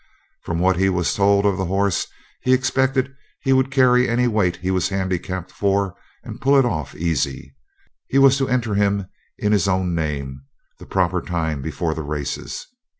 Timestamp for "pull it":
6.41-6.65